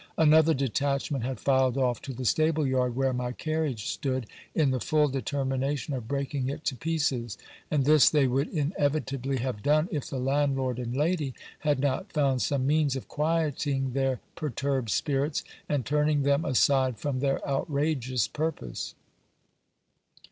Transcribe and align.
Another 0.17 0.55
detachment 0.55 1.23
had 1.23 1.39
filed 1.39 1.77
off 1.77 2.01
to 2.01 2.11
the 2.11 2.25
stable 2.25 2.65
yard 2.65 2.95
where 2.95 3.13
my 3.13 3.31
carriage 3.31 3.85
stood, 3.85 4.25
in 4.55 4.71
the 4.71 4.79
full 4.79 5.07
determination 5.07 5.93
of 5.93 6.07
breaking 6.07 6.49
it 6.49 6.63
to 6.65 6.75
pieces; 6.75 7.37
and 7.69 7.85
this 7.85 8.09
they 8.09 8.25
would 8.25 8.51
inevit 8.51 9.13
ably 9.13 9.37
have 9.37 9.61
done, 9.61 9.87
if 9.91 10.09
the 10.09 10.17
landlord 10.17 10.79
and 10.79 10.97
lady 10.97 11.35
had 11.59 11.79
not 11.79 12.11
found 12.11 12.41
some 12.41 12.65
means 12.65 12.95
of 12.95 13.07
quieting 13.07 13.93
their 13.93 14.19
perturbed 14.33 14.89
spirits, 14.89 15.43
and 15.69 15.85
turning 15.85 16.23
them 16.23 16.45
aside 16.45 16.97
from 16.97 17.19
their 17.19 17.47
outrageous 17.47 18.27
purpose. 18.27 18.95